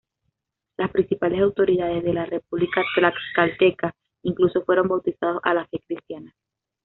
[0.77, 3.93] Las principales autoridades de la república tlaxcalteca,
[4.23, 6.33] incluso fueron bautizados a la fe cristiana.